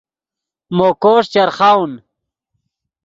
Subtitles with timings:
[0.75, 1.91] مو کوݰ چرخاؤن